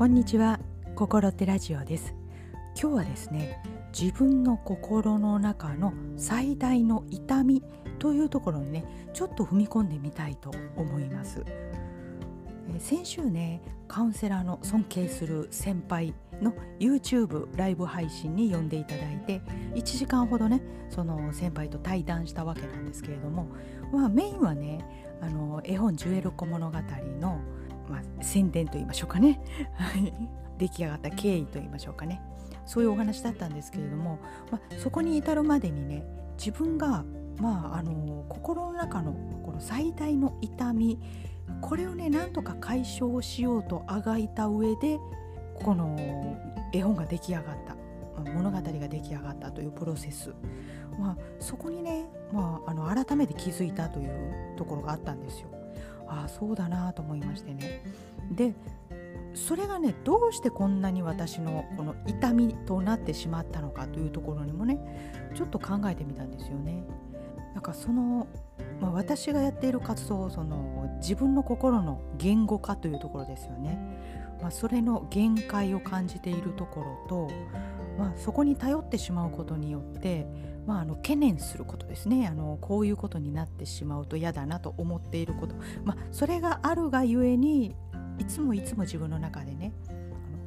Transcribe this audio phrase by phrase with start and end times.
[0.00, 0.58] こんにちは。
[0.94, 2.14] 心ってラジオです。
[2.74, 3.62] 今日はですね
[3.92, 7.62] 自分の心の中の最大の痛み
[7.98, 11.44] というところにねちょっと踏み込んでみたいと思います。
[12.78, 19.42] 先週ねカウンセラーの尊敬する先輩の YouTube ライブ配信に呼んでいただいて
[19.74, 23.48] 1時間ほどねその先輩と対談したわけなんですけれども、
[23.92, 24.82] まあ、メインはね
[25.20, 26.78] あの絵本「ジュエルコ物語
[27.20, 27.38] の」
[27.90, 29.40] まあ、宣伝といいましょうかね。
[30.58, 32.22] 出来上がった経緯といいましょうかね。
[32.66, 34.18] そういうお話だったんですけれども、
[34.50, 36.04] まあ、そこに至るまでにね
[36.38, 37.04] 自分が、
[37.38, 41.00] まあ、あの心の中のこの最大の痛み
[41.60, 45.00] これをねなんとか解消しようとあがいた上で
[45.54, 45.96] この
[46.72, 47.80] 絵本が出来上がった。
[48.20, 50.34] 物語が出来上がったというプロセス、
[50.98, 55.48] まあ、そこにね、まあ、あの改めて気づいたというところがあったんですよ。
[56.10, 57.82] ああそうだなと思いましてね。
[58.32, 58.54] で
[59.32, 66.84] それがねどうしてこんなに私のこの痛みとなってしまったのかというところにもねちょっと考えてみたんですよね。
[67.54, 68.26] なんかその、
[68.80, 73.78] まあ、私がやっている活動その自分の心の言語化というところですよね。
[74.40, 77.28] まあ、それの限界を感じているところと、
[77.98, 80.26] まあ、そこに頼ってしまうことによって、
[80.70, 82.28] まあ、あの懸念することですね。
[82.28, 87.74] あのこういうことになってしまうと嫌だなと思っていること、まあ、それがあるがゆえに
[88.18, 89.72] いつもいつも自分の中でね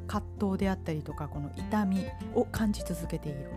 [0.07, 3.49] 葛藤であったりとかこの痛みを感じ続けている、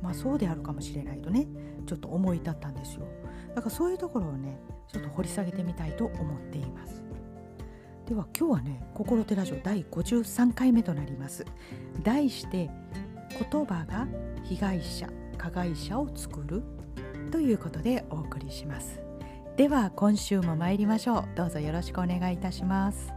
[0.00, 1.46] まあ、そうであるかもしれないとね
[1.84, 3.06] ちょっと思い立ったんですよ。
[3.54, 4.58] だからそういうところをね
[4.90, 7.02] ちょっと掘り下げてみたいと思っています。
[8.06, 11.44] では今日はね「心手ラジオ」第53回目となります。
[12.02, 12.70] 題して
[13.52, 14.08] 「言葉が
[14.44, 15.27] 被害者。
[15.38, 16.62] 加害者を作る」
[17.32, 19.00] ということでお送りします。
[19.56, 21.24] では今週も参りましょう。
[21.34, 23.12] どうぞよろしくお願いいたします。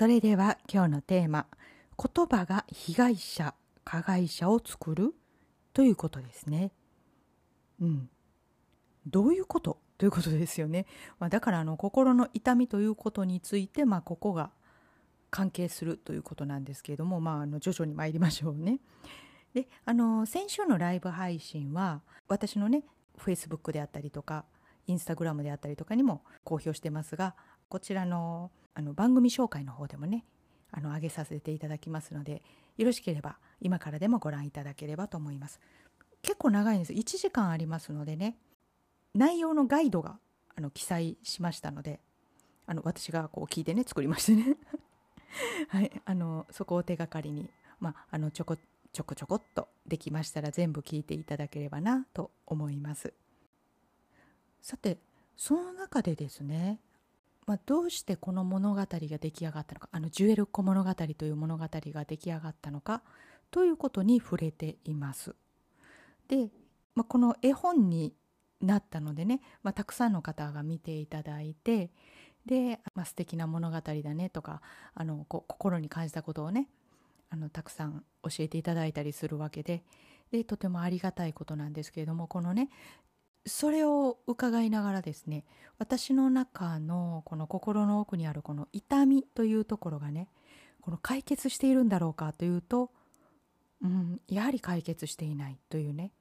[0.00, 1.46] それでは今日のテーマ
[2.02, 3.54] 「言葉が被害者
[3.84, 5.14] 加害者を作る」
[5.72, 6.72] ということですね。
[7.80, 8.10] うん、
[9.06, 9.78] どういうこと？
[9.98, 10.86] ということですよね。
[11.18, 14.50] まあ、だからあの心の痛みということについて、まあ、ここが
[15.30, 18.80] 関係するということなんですけれども、まあ、あの徐々に参りましょうね。
[19.54, 22.84] であの先週のライブ配信は私のね
[23.18, 24.44] Facebook であったりとか
[24.86, 27.34] インスタグラムであったりとかにも公表してますが
[27.68, 30.24] こちらのあの番組紹介の方でもね
[30.72, 32.42] あの上げさせていただきますので
[32.76, 35.60] よろしければ今からでもご覧いただければと思います。
[36.22, 36.92] 結構長いんです。
[36.92, 38.36] 1時間ありますのでね
[39.14, 40.18] 内容のガイドが
[40.56, 42.00] あの記載しましたので
[42.66, 44.56] あの私がこう聞いてね作りましてね。
[45.68, 45.90] はい。
[46.04, 48.56] あのそこを手がかりにまああのちょこ
[48.92, 53.12] ちょこちょこっとできましたら全部聞いていただければなと思います。
[54.62, 54.98] さて
[55.36, 56.80] その中でですね
[57.50, 63.02] まあ、どうしてこの物語が出来上がったのかあのジュエル小物語という物語が出来上がったのか
[63.50, 65.34] ということに触れています。
[66.28, 66.48] で、
[66.94, 68.14] まあ、この絵本に
[68.60, 71.90] なったのでね、まあ、たくさんの方が見ていただいて
[72.46, 74.62] で、まあ、素敵な物語だねとか
[74.94, 76.68] あのこ心に感じたことをね
[77.30, 79.82] あのたくさん教えていただいたりするわけで
[80.30, 82.68] でとてもありがたいことなんですけれどもこのね
[83.46, 85.44] それを伺いながらですね
[85.78, 90.28] 私の中のこの心の奥にあるこの痛みというところがね
[90.80, 92.90] この解決しているんだろうかというと、
[93.82, 96.12] うん、やはり解決していないというね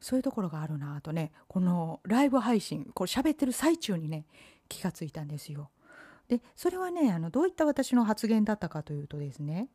[0.00, 4.24] そういうところがあるなあとねこのライブ配信これ喋ってる最中にね
[4.68, 5.70] 気がついたんですよ。
[6.28, 9.68] でそれはねあのどういった私の発言だったかというとですね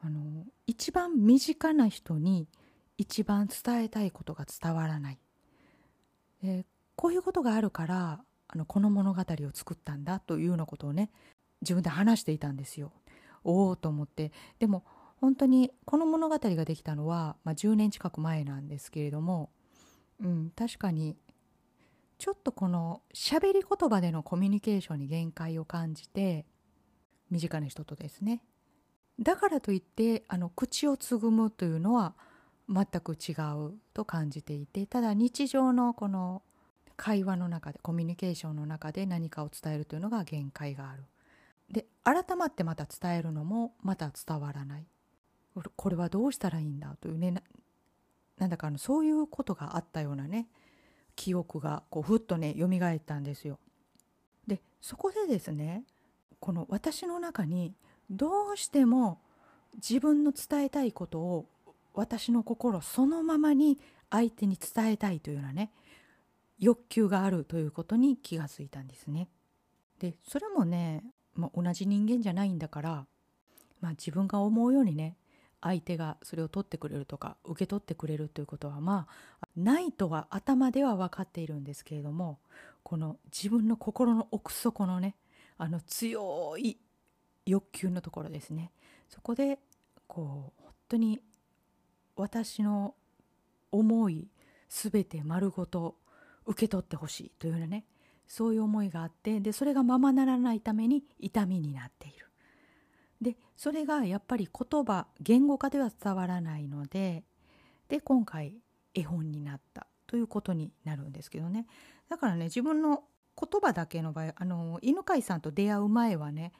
[0.00, 2.48] あの一番身近な人に
[2.98, 5.18] 一番伝えたいことが伝わらない
[6.96, 11.10] こういうことがあるからあのこの物語を作ったんだというようなことをね
[11.62, 12.92] 自分で話していたんですよ。
[13.44, 14.84] おおと思ってでも
[15.20, 19.50] 本当にこの物語ができたのは、まあ、10年近く前なんですけれども、
[20.20, 21.16] うん、確かに
[22.18, 26.44] ちょっとこの喋り言葉でのコミュニケーションに限界を感じて
[27.30, 28.42] 身近な人とですね
[29.20, 32.14] だからといってあの口をつぐむというのは
[32.68, 36.42] 全く違うと感じていてただ日常のこの
[36.96, 41.04] 会話の中でコミュニケーションの中で何かを伝えるというのが限界がある。
[41.70, 44.86] で改まってまた伝えるのもまた伝わらない。
[45.74, 47.42] これはどうしたらいいんだというね
[48.38, 50.48] なんだかそういうことがあったようなね
[51.14, 53.58] 記憶がこうふっとね蘇ったんですよ。
[54.46, 55.84] でそこでですね
[56.40, 57.74] この私の中に
[58.10, 59.20] どうしても
[59.74, 61.46] 自分の伝えたいことを
[61.96, 63.78] 私の心そのままに
[64.10, 65.72] 相手に伝えたいというようなね
[66.58, 69.28] 欲求があるということに気がついたんですね。
[69.98, 71.02] でそれもね、
[71.34, 73.06] まあ、同じ人間じゃないんだから、
[73.80, 75.16] まあ、自分が思うようにね
[75.60, 79.06] 相手がそれを取ってくれるとか受け取ってくれるということはま
[79.40, 82.38] あないとは頭では分かっているんですけれども
[82.82, 85.16] この自分の心の奥底のね
[85.58, 86.78] あの強い
[87.46, 88.70] 欲求のところですね
[89.08, 89.58] そこで
[90.06, 91.20] こう本当に
[92.16, 92.94] 私の
[93.70, 94.28] 思い
[94.68, 95.96] 全て丸ごと
[96.46, 97.84] 受け取ってほしいというようなね
[98.26, 102.26] そういう思いがあってでそれがままならないために痛みになっている。
[103.20, 107.24] でそれがやっぱり言葉言語化では伝わらないので
[107.88, 108.58] で今回
[108.94, 111.66] 絵本になったということになるんですけどね
[112.10, 113.04] だからね自分の
[113.38, 116.52] 言葉だけの場合あの犬飼さんと出会う前はね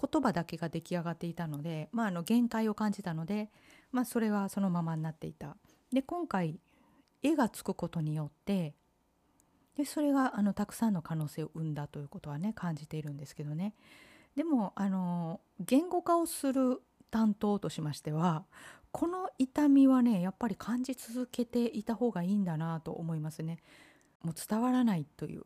[0.00, 3.50] 言葉だけが出来上がっていたので、まあ、あの限界を感じたので、
[3.94, 5.56] まあ、それはそのままになっていた。
[5.92, 6.58] で今回
[7.22, 8.74] 絵がつくことによって
[9.76, 13.74] でそれがあのたくさんの可能性を生んだということはね感じているんですけどね
[14.36, 16.82] でもあの言語化をする
[17.12, 18.44] 担当としましては
[18.90, 23.60] この痛みはねやっぱり感じ続けていた方がいいんだなと思いますね。
[24.22, 25.44] もう伝わらないという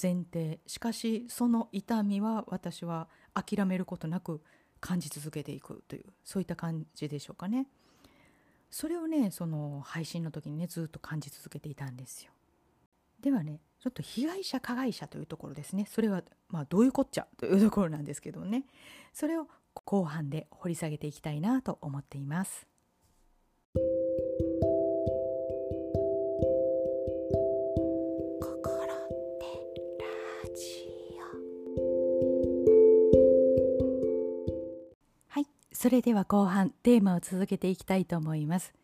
[0.00, 4.42] 前提しかしその痛みは私は諦めることなく
[4.80, 7.66] 感じ続けていくというそういった感じでしょうかね。
[8.70, 12.32] それをねその配信の時にねずっと感じ続けていたんですよ。
[13.20, 18.64] ではねちょっと被害者加害者というところですねそれはまあどういうこっちゃというところなんですけどね
[19.12, 22.66] それを後半で掘り下げていきたいなと思っています。
[35.80, 38.74] それでは後半テーマを続けていきたいと思います。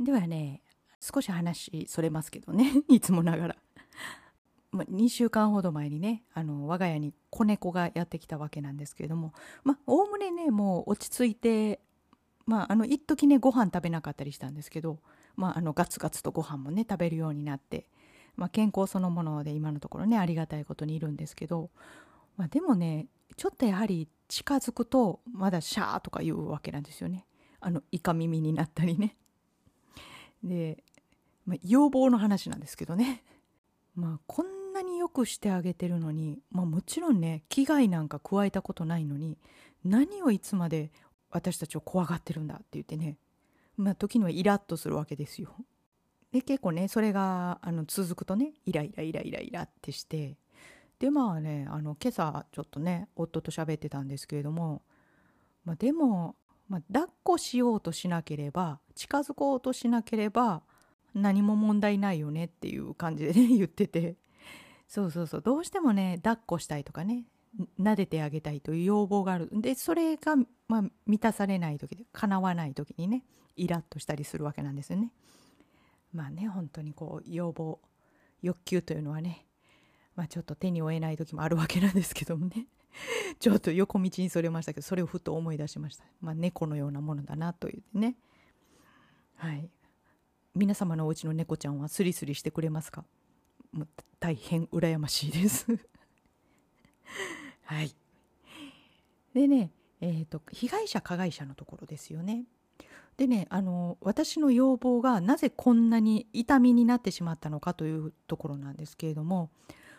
[0.00, 0.60] ではね
[1.00, 2.82] 少し話それますけどね。
[2.90, 3.56] いつもながら。
[4.72, 9.34] ま2週間ほど前にねあの我が家に子猫がやってきたわけなんですけれども。
[9.62, 11.78] まおおむねねもう落ち着いて
[12.44, 14.98] まああの一時ねご飯食べなかったりしたんですけど、
[15.36, 17.86] まあ、あのガツガツとご飯もね食べるようになって、
[18.34, 21.70] まあ、健康そのもので今のところねありがたいことにいるんですけど、
[22.36, 23.06] まあ、でもね
[23.36, 27.26] ちょっとやはり近づくとまだシャーとか言うわけなんですよね
[27.60, 29.16] あのイカ耳になったりね
[30.42, 30.82] で
[31.46, 33.22] まあ、要望の話なんですけどね。
[33.94, 39.38] まあこんなによくしてあげてるのに、まあ、もちろんね危害なんか加えたことないのに
[39.84, 40.92] 何をいつまで
[41.30, 43.16] 私たちを怖がってるんだって言ってね
[43.78, 45.54] まあ時にはイラッとするわけですよ。
[46.30, 50.36] で結構ねそれがあの続くとねイライライライライラってして
[50.98, 54.82] でまあねあの今朝ちょっとね夫と喋ってたんですけれども、
[55.64, 56.36] まあ、でも、
[56.68, 60.62] まあ、抱っこしようとしなければ近づこうとしなければ
[61.14, 64.16] 何も問題ないよねっていう感じでね 言ってて。
[64.88, 65.42] そうそうそう。
[65.42, 67.24] どうしてもね抱っこしたいとかね
[67.80, 69.48] 撫でてあげたいという要望がある。
[69.52, 70.36] でそれが、
[70.68, 73.24] まあ、満たされない時で叶わない時にね
[73.56, 75.12] イラッとしたりするわけなんですよね。
[76.12, 77.80] まあね本当にこう要望
[78.42, 79.45] 欲求というのはね、
[80.16, 82.66] まあ、ちょっと手に負えない時もあるわけなんですけどもね。
[83.38, 86.04] ちょっと横道にそれましたけどそれをふと思い出しました。
[86.20, 88.16] まあ、猫のようなものだなというね。
[89.36, 89.68] はい。
[90.54, 93.04] 皆様のお家の猫ちゃんはスリスリしてくれますか？
[93.72, 95.66] もう大変羨ましいです。
[97.64, 97.94] はい。
[99.34, 99.70] でね
[100.00, 102.44] えーと、被害者加害者のところですよね。
[103.16, 109.50] でねあの私の要望がなぜこんなに痛みになってしまったのかというところなんですけれども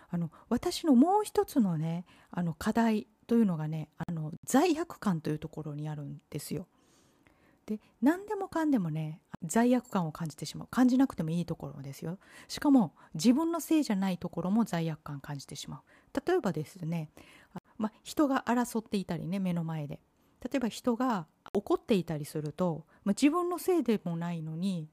[0.09, 6.67] あの私のもう一つのねあの課題というのがねあの罪悪感というところにあるんですよ。
[7.65, 10.67] で何でもかんでもね罪悪感を感じてしまう。
[10.71, 12.17] 感じなくてもいいところですよ。
[12.47, 15.81] しかも自分のせいじゃないところも罪悪感感じてしまう。
[16.25, 17.09] 例えばですね
[17.77, 19.99] ま人が争っていたりね目の前で。
[20.39, 24.87] 例えば人が怒っていたりすると、ま自分のせいでもないのに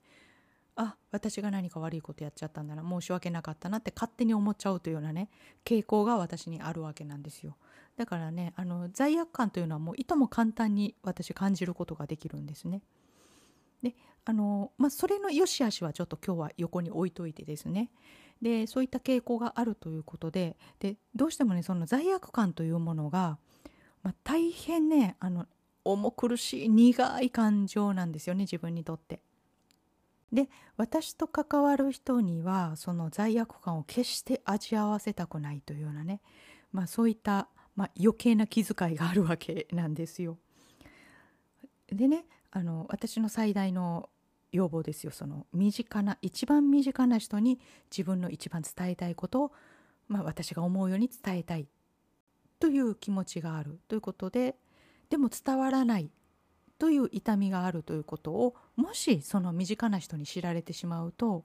[0.76, 5.28] あ私が何か悪いことやっちゃったんだな申し訳なかったなって勝手に思っちゃうというようなね
[5.64, 7.56] 傾向が私にあるわけなんですよ
[7.96, 12.82] だからねあの罪悪感というのはもういとも簡単に私感じることができるんですね。
[13.82, 17.90] であのまあ、それの良し悪しはちょっと今日は横に置いといてですね
[18.40, 23.36] でそういった傾向があるということででどうしてもねその罪悪感というものが、
[24.02, 25.46] まあ、大変ねあの
[25.84, 29.20] 重苦しい苦い感情なんですよね自分にとって。
[30.34, 36.20] で私と関わる人にはその罪悪感を決して味わわせたくないというようなね、
[36.72, 40.38] まあ、そういったまあ、余計な気遣いがあるわけなんですよ。
[41.88, 44.08] でねあの私の最大の
[44.52, 47.58] 要望ですよその身近な一番身近な人に
[47.90, 49.52] 自分の一番伝えたいことを、
[50.06, 51.66] まあ、私が思うように伝えたい
[52.60, 54.56] という気持ちがあるということで
[55.10, 56.10] でも伝わらない
[56.78, 61.44] という痛みがあるということをもしその身近な人に知られてしまうと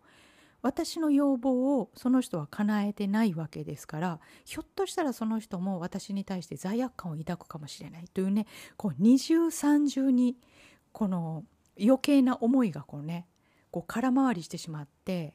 [0.62, 8.46] 私の要望をその人は叶えてないわけですからひょっとしたらその人も私に対して罪悪感を抱くかもしれないというね
[8.76, 10.36] こう二重三重に
[10.92, 11.44] この
[11.82, 13.26] 余計な思いがこうね
[13.72, 15.34] こう空回りしてしまって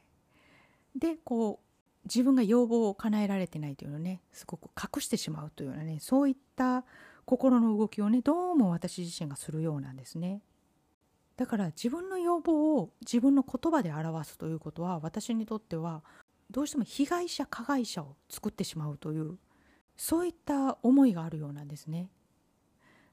[0.95, 1.65] でこう
[2.05, 6.85] 自分が要望を叶えられてないというのをねすごく隠してしまうというようなねそういった
[7.25, 10.41] 心の動きをねどうも私自身がするようなんですね。
[11.37, 16.03] だから自分の要望を自分の言葉で表すということは私にとっては
[16.49, 19.37] どうしても被害者加害者を作ってしまうという
[19.97, 22.09] そういった思いがあるようなんですね。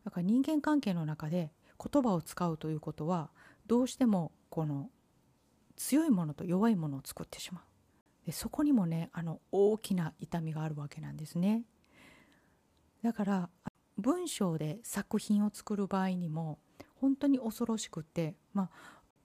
[0.04, 3.31] だから人間関係の中で言葉を使うということは
[3.66, 4.90] どうしてもこの
[5.76, 8.26] 強いものと弱いものを作ってしまう。
[8.26, 11.64] でそこにもねあの大きな痛みがあるわけなんですね。
[13.02, 13.50] だから
[14.02, 16.59] 文章で作品を作る場合にも
[17.00, 18.71] 本当に恐ろしくてまあ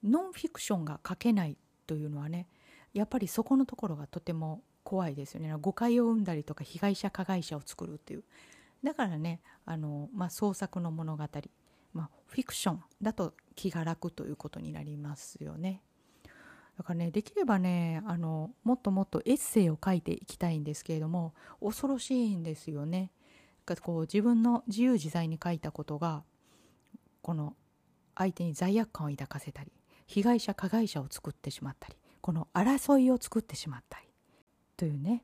[0.02, 1.56] ノンフィクションが書けない
[1.86, 2.46] というのはね
[2.94, 5.52] やっぱりそこのところがとても怖いですよね。
[5.60, 8.24] 誤解を生んだりとか被害者加害者を作るっていう。
[8.82, 11.24] だからねあの、まあ、創作の物語、
[11.92, 15.82] まあ、フィクションだと気が楽ということになりますよね。
[16.78, 23.10] だからねできればねあのもっともっとエッセイを書いていきたいんですけれども恐ろしいんですよね。
[23.76, 26.24] こう自分の自由自在に書いたことが
[27.22, 27.56] この
[28.14, 29.72] 相手に罪悪感を抱かせたり
[30.06, 34.06] 被害者加害者を作ってしまったりこの争いを作ってしまったり
[34.76, 35.22] というね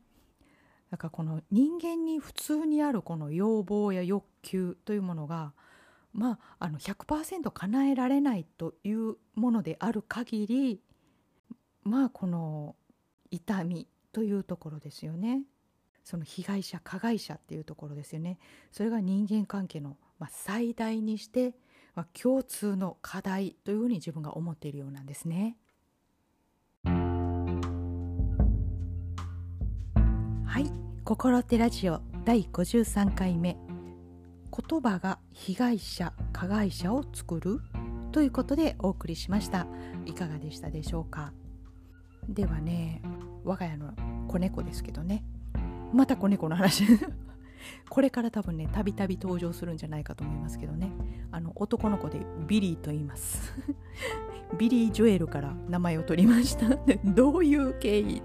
[0.91, 5.53] だかこの人間に普通にあるこの要望や欲求というものが
[6.13, 10.81] まああの100%叶えられないというものである限り
[11.83, 12.77] まあこの
[13.31, 15.43] 痛みというところですよね。
[16.05, 18.39] その被害者加害者っていうところですよね。
[18.71, 21.55] それが人間関係の、まあ、最大にして、
[21.95, 25.57] まあ、共通の課題というふうに自分が思っているようなんですね。
[30.45, 30.71] はい
[31.05, 33.57] 「心ってラジオ」第53回目
[34.69, 37.61] 「言葉が被害者加害者を作る」
[38.13, 39.67] ということでお送りしました。
[40.07, 41.33] いかがでしたでしょうか？
[42.29, 43.03] ではね
[43.43, 43.95] 我が家の
[44.29, 45.25] 子猫ですけどね。
[45.95, 46.85] また子猫の話。
[47.89, 50.91] これから多分ねたびたび登場するんじゃないかと思いますけどね。
[51.31, 53.53] あの男の子でビリーと言います。
[54.59, 56.77] ビリー・ジョエルから名前を取りました。
[57.05, 58.23] どういう経緯？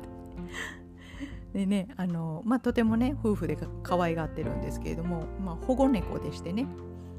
[1.54, 6.68] でねあの、まあ、とてもね夫婦で可愛がってるんですけれども、まあ、保護猫でしてね。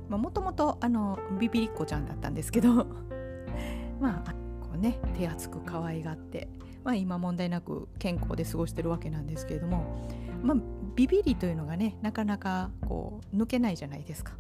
[0.09, 0.79] もともと
[1.39, 2.87] ビビリっ子ちゃんだったんですけど。
[4.01, 6.49] まあこうね手厚く可愛がって、
[6.85, 10.09] まあ、今問題なく健康で過ごしてるわけなんですけれども。
[10.43, 10.57] まあ、
[10.95, 14.33] ビビりというのがねなかなかこう抜けないじゃないですか。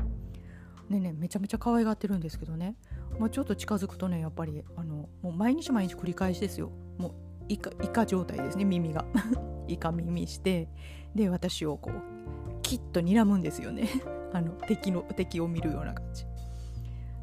[0.88, 2.74] ねねめちゃめちゃ可愛がってるんですけどね、
[3.18, 6.70] まあ、ちょっと近づくとねやっぱりあのもう毎日毎日繰り返しですよ。
[6.98, 7.12] もう
[7.48, 9.04] イカイカ状態ですね耳が。
[9.68, 10.68] イカ耳して。
[11.14, 13.88] で私をこうキッと睨むんですよね。
[14.32, 16.24] あの敵の敵を見るような感じ。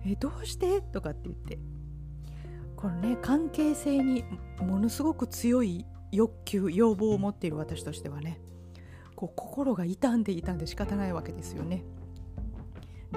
[0.06, 0.82] えどうして？
[0.82, 1.60] とかって言って。
[2.76, 4.24] このね関係性に
[4.60, 8.40] ものすごく強い欲求要望を持っている私としてはね。
[9.18, 11.84] こう心が傷んで傷んで仕方ないわけですよね。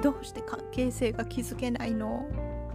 [0.03, 2.27] どうして関係性が築けないの？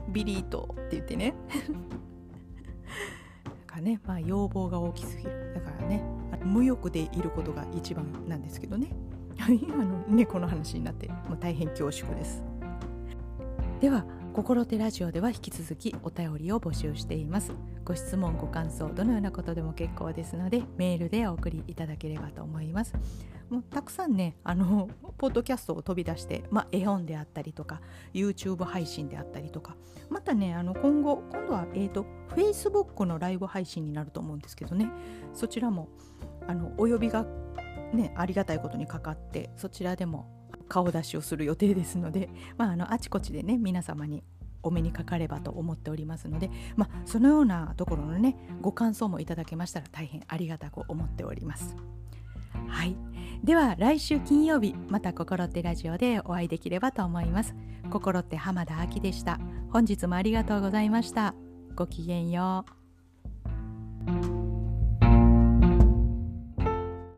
[0.09, 1.33] ビリーとって言ってね。
[3.43, 5.53] だからね、まあ、要望が大きすぎる。
[5.55, 6.03] だからね、
[6.43, 8.89] 無欲でいることが一番なんですけどね。
[9.41, 12.43] あの猫の話になってもう大変恐縮です。
[13.81, 14.05] では
[14.35, 17.53] 心手ラジオでは引き続きお便りを募集しています。
[17.85, 22.93] ご質問ご感想どのようなことでも結構ですのでメールでお送りいただければと思います。
[23.49, 27.79] もうたくさんねあのポッドキャストを飛び出して、まあ、絵本であったりとか
[28.13, 29.77] YouTube 配信であったりとか
[30.09, 34.91] またねあの今後今度は、えーと、Facebook のライブ配信になると思うんですけどね。
[35.33, 35.87] そちらも
[36.45, 37.25] あのお呼びが
[37.93, 44.23] ねありがたいことにかかってそちらでも顔出しをする予定ですので、まあ、あのあちこちでね皆様に
[44.63, 51.75] お目にかかればと思っておりますので、まあ、そのようなところのねご感想もいただけましたら大変ありがたく思っております。
[52.67, 52.95] はい、
[53.43, 57.55] では来週金曜日また心ってラジオでお会いできればと思います。
[57.91, 59.39] 心って浜田亜希でした。
[59.71, 61.35] 本日もありがとうございました。
[61.75, 62.65] ごきげんよ
[64.31, 64.34] う。